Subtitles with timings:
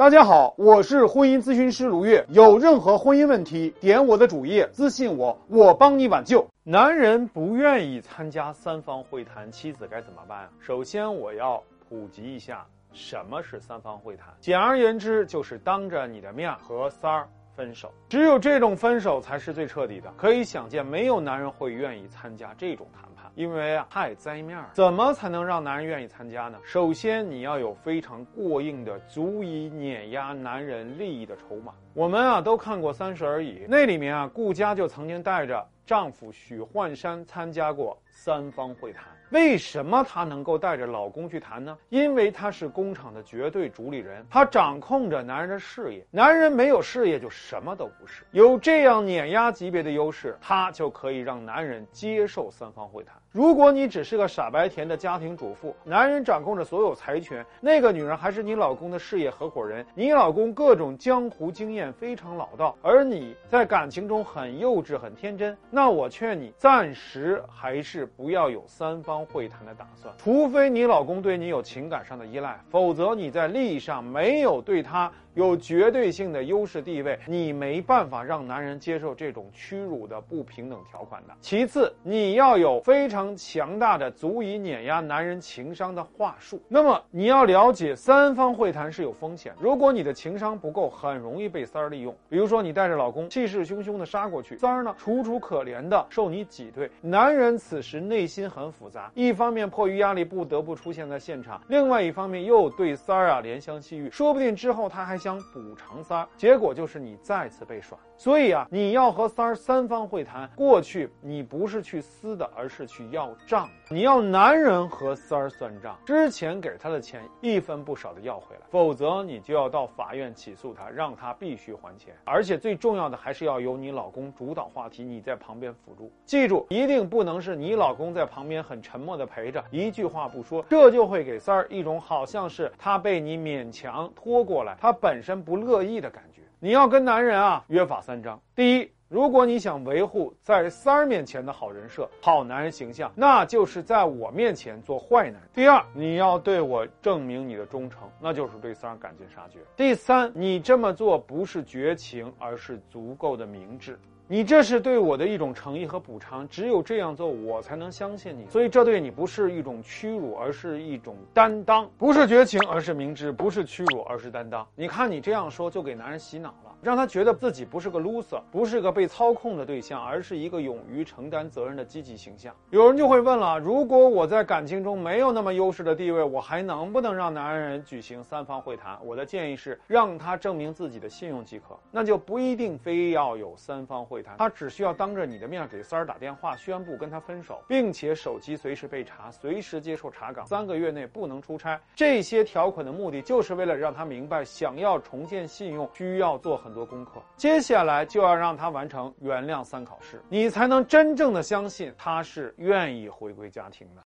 [0.00, 2.24] 大家好，我是婚姻咨询师卢月。
[2.30, 6.48] 有任何婚姻问题，点我的主页私信我，我帮你挽救。
[6.64, 10.48] 男人不愿意参加三方会谈，妻子该怎么办啊？
[10.58, 14.28] 首先，我要普及一下什么是三方会谈。
[14.40, 17.92] 简而言之，就是当着你的面和三儿分手。
[18.08, 20.10] 只有这种分手才是最彻底的。
[20.16, 23.09] 可以想见，没有男人会愿意参加这种谈。
[23.40, 26.58] 因为啊太栽面儿，怎么才能让男人愿意参加呢？
[26.62, 31.72] 首先你要有非常过硬的、足以碾压男人利益的筹码。
[31.94, 39.04] 我们啊都看过《三十而已》，那里面啊顾佳就曾经带着丈夫许幻山参加过三方会谈。
[39.30, 41.78] 为什么她能够带着老公去谈呢？
[41.88, 46.04] 因为她是工厂的绝对主理人，她掌控着男人的事业。
[46.10, 48.24] 男人没有事业就什么都不是。
[48.32, 53.14] 有这样碾压级别的优势，她就可以让男人接受三方会谈。
[53.30, 69.20] 如果你只是个傻白甜的家庭主妇，男人掌控着所有财权，那个女人还是你老公的事业合伙人，你老公各种江湖经验非常老道，而你在感情中很幼稚、很天真，那我劝你暂时还是不要有三方。
[69.32, 75.12] 会谈的打算，除非你老公对你有情感上的依赖，否则你在利益上没有对他。
[75.34, 81.34] 有绝对性的优势地位，你没办法让男人接受这种屈辱的不平等条款的。
[81.40, 86.60] 其次，你要有非常强大的、足以碾压男人情商的话术。
[86.66, 92.14] 那么，你要了解三方会谈是有风险，如果你的情商不够，很容易被三儿利用。
[92.28, 96.90] 比如说，你带着老公气势汹汹的杀过去，三儿呢楚楚可怜的受你挤兑。
[97.00, 105.20] 男人此时是内心很复杂，一方面迫于压力不得不出现在现场，另外一方面又对三儿啊怜香惜玉，说不定之后他还。
[105.20, 107.98] 想补偿三儿，结果就是你再次被耍。
[108.20, 113.66] 所以啊，你要和三儿三方会谈，过去你不是去撕的，而是去要账。
[113.88, 122.14] 你要男人和三儿算账，之前给他的钱一分不少的要回来，否则你就要到法院起诉他，让他必须还钱。
[122.26, 126.12] 而且最重要的还是要由你老公主导话题，你在旁边辅助。
[126.26, 135.22] 记住，一定不能是你老公在旁边很沉默的陪着，一句话不说，这就会给三儿一种好像是他被你勉强拖过来，他本。
[135.22, 138.38] 身不乐意的感觉，你要跟男人啊约法三章。
[138.54, 145.42] 第一，如果你想维护在三儿面前的好人设、好男人形象，那就是在我面前做坏男人。
[145.54, 149.58] 第二，你要对我证明你的忠诚，那就是对三儿赶尽杀绝。
[149.74, 153.98] 第三，你这么做不是绝情，而是足够的明智。
[154.32, 158.46] 你这是对我的一种诚意和补偿，只有这样做，我才能相信你。
[158.46, 164.64] 所以这对你不是一种屈辱，而是一种担当，不是绝情，而是明智；不是屈辱，而是担当。
[164.76, 166.70] 你看你这样说，就给男人洗脑了。
[166.80, 172.54] 让他觉得自己不是个 loser，不是个被操控的对象，而是一个勇于承担责任的积极形象。
[172.70, 178.96] 有人就会问了：如果我在感情中没有那么优势的地位，我还能不能让男人举行三方会谈？
[179.04, 191.80] 我的建议是让他证明自己的信用即可，那就不一定非要有三方会他只需要当着你的面给三儿打电话宣布跟他分手，并且手机随时被查，随时接受查岗，三个月内不能出差。
[191.96, 196.60] 这些条款的目的就是为了让他明白，想要重建信用需要做。
[196.60, 204.02] 很多功课，接下来就要让他完成原谅三考试，你才能真正的相信他是愿意回归家庭的。